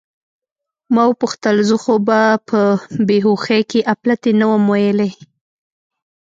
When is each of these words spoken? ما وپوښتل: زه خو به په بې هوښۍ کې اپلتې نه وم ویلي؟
ما 0.93 1.03
وپوښتل: 1.09 1.57
زه 1.69 1.75
خو 1.83 1.93
به 2.07 2.19
په 2.47 2.59
بې 3.07 3.17
هوښۍ 3.25 3.61
کې 3.71 3.87
اپلتې 3.93 4.31
نه 4.39 4.45
وم 4.51 4.63
ویلي؟ 4.71 5.11